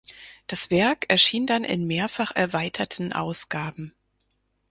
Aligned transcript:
Das 0.47 0.71
Werk 0.71 1.07
erschien 1.11 1.45
dann 1.45 1.63
in 1.63 1.85
mehrfach 1.85 2.31
erweiterten 2.35 3.13
Ausgaben. 3.13 3.93